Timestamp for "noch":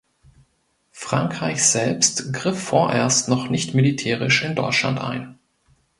3.29-3.51